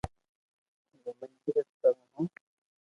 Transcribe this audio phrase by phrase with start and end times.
[1.03, 2.25] گومين تيرٿ ڪرو ھون